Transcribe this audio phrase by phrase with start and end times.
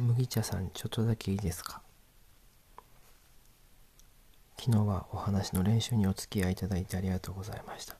[0.00, 1.82] 麦茶さんちょっとだけいいですか？
[4.56, 7.96] 昨日はお話の練習にお付き合いいただいてありがとうございました。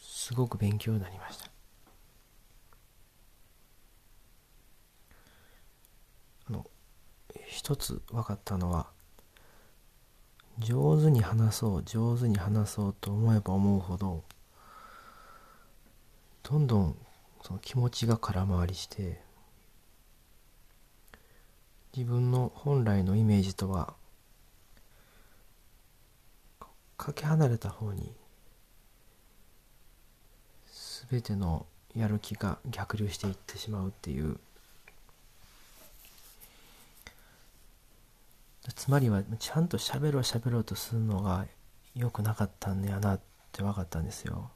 [0.00, 1.46] すごく勉強になりました。
[6.50, 6.66] あの
[7.46, 8.88] 一つ分かったのは
[10.58, 14.24] 上手に話そう上手に話そうと思えば思うほど
[16.42, 16.96] どんどん
[17.46, 19.20] その気持ちが空回りして
[21.96, 23.94] 自分の本来のイメージとは
[26.96, 28.12] かけ離れた方に
[31.08, 34.40] 全てのやる気が逆流していってしまうっていう。
[38.74, 41.46] つまりはちゃんと喋ろう喋ろうとするのが
[41.94, 43.20] 良くなかったんやなっ
[43.52, 44.50] て分かったんですよ。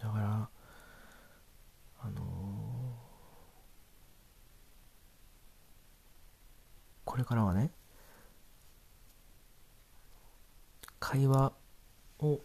[0.00, 0.48] だから
[2.02, 2.22] あのー、
[7.04, 7.70] これからはね
[10.98, 11.52] 会話
[12.20, 12.40] を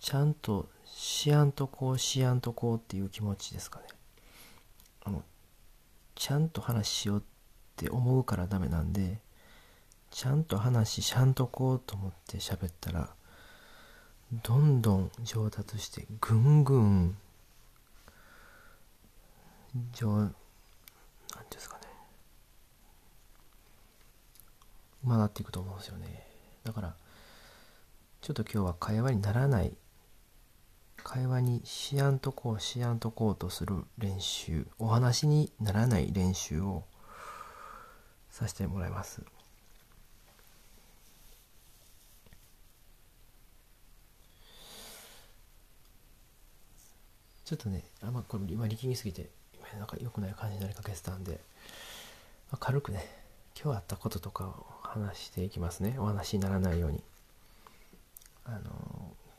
[0.00, 3.86] ちゃんとしやんとこうしやんとこうっていう気持ちですかね。
[5.04, 5.22] あの
[6.14, 7.22] ちゃんと話しようっ
[7.76, 9.18] て思うからダメなんで
[10.10, 13.14] ちゃんと話しちゃんとこうと思って喋ったら
[14.32, 17.16] どんどん上達してぐんぐん
[19.92, 20.34] 上なん
[21.50, 21.82] ですかね。
[25.04, 26.26] まなっていくと思うんですよね。
[26.64, 26.94] だから
[28.22, 29.76] ちょっと今日は会話にならない。
[31.04, 36.84] 会話にしやんとこうしやんとこうとする練習お話にならない練習を
[38.30, 39.22] させてもらいます。
[47.52, 51.38] ちょっとね、あんまこれ今力みすぎて、今なんか良くない感じになりかけてたんで、ま
[52.52, 53.06] あ、軽くね、
[53.62, 55.96] 今日あったこととかを話していきますね。
[55.98, 57.02] お話にならないように。
[58.46, 58.60] あの、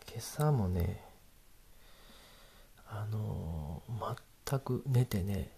[0.08, 1.04] 今朝もね、
[2.88, 3.82] あの、
[4.48, 5.50] 全く寝てね、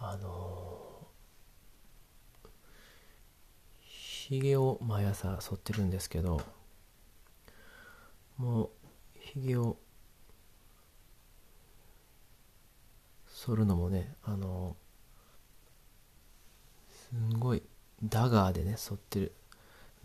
[0.00, 1.06] あの、
[3.78, 6.42] ひげを毎朝剃ってるんですけど、
[8.36, 8.70] もう、
[9.20, 9.76] ひげを
[13.38, 14.76] 剃るのもねあの
[16.88, 17.62] すんごい
[18.02, 19.32] ダガーでね剃ってる。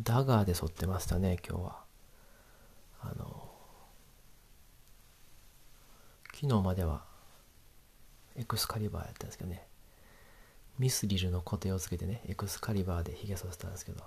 [0.04, 1.84] ダガーで剃ってましたね今日は。
[3.02, 3.50] あの
[6.32, 7.06] 昨日までは
[8.36, 9.66] エクスカリバーやったんですけどね。
[10.78, 14.04] ミスリルの固定をつけてねエクスカリバーでヒゲ剃ってたんですけど。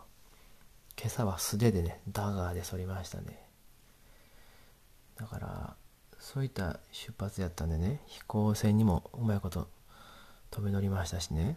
[0.97, 3.45] 今朝は素手でねダガーで剃りましたね。
[5.17, 5.77] だから
[6.27, 9.69] そういった出発やったんでね飛行船にもうまいこと
[10.51, 11.57] 飛び乗りましたしね。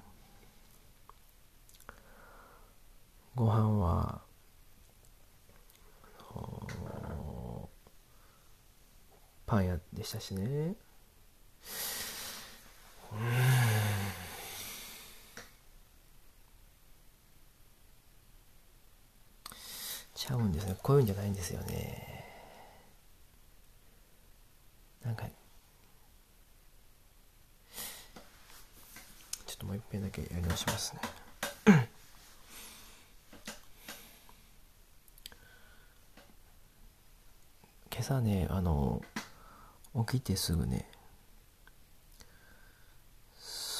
[3.33, 4.21] ご飯は
[9.47, 10.75] パン屋でしたしね。
[20.13, 20.75] ちゃうんですね。
[20.83, 22.09] こういうんじゃないんですよね
[25.09, 25.25] なんか
[29.47, 31.01] ちょっともう一遍だけやり直しますね。
[37.91, 39.01] 今朝ねあの
[40.07, 40.89] 起きてすぐね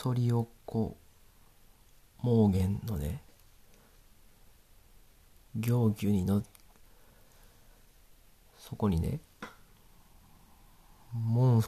[0.03, 0.97] 反りおこ
[2.21, 3.23] 盲言のね
[5.55, 6.43] 行牛にの
[8.57, 9.21] そこにね
[11.13, 11.63] 門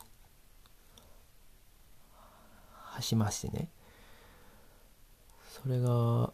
[2.73, 3.69] はしましてね
[5.63, 6.33] それが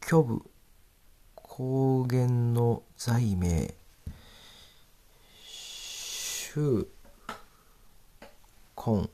[0.00, 0.40] 虚部
[1.34, 3.74] 高原の罪名
[5.44, 6.86] 衆
[8.76, 9.10] 根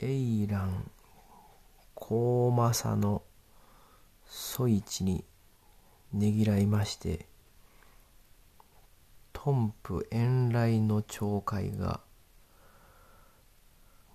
[0.00, 0.90] エラン
[1.94, 3.22] 高政の
[4.26, 5.24] ソイチに
[6.12, 7.29] ねぎらいまして
[9.42, 9.72] トン
[10.10, 12.00] 遠来の町会が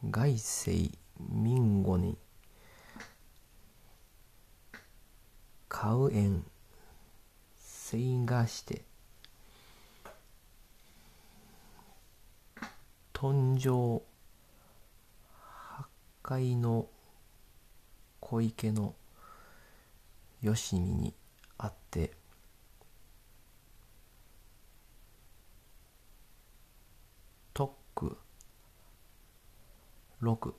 [0.07, 2.15] 外世民語に
[5.67, 6.43] 買う縁
[7.57, 8.83] せいがして
[13.11, 14.03] 豚上
[15.41, 15.87] 八
[16.21, 16.85] 海の
[18.19, 18.93] 小池の
[20.43, 21.15] よしみに
[21.57, 22.11] 会って
[27.95, 28.17] 特区
[30.21, 30.53] 6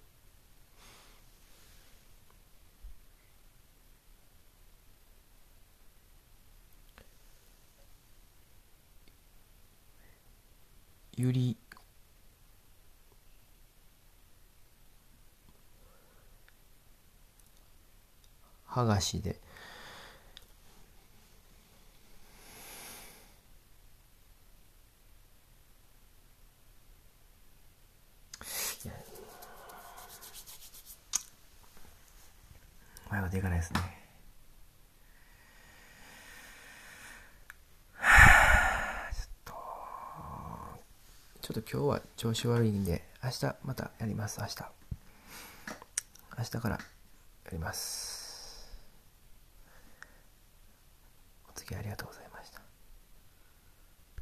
[11.19, 11.56] ゆり
[18.65, 19.46] はがしで。
[33.11, 33.81] 前はでかないですね。
[41.41, 44.56] ちょっと今日は調子悪いんで明日またやります明日。
[46.38, 46.81] 明日からや
[47.53, 48.70] ります。
[51.49, 52.25] お付き合いありがとうございます。